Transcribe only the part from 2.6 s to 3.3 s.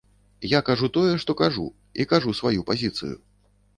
пазіцыю.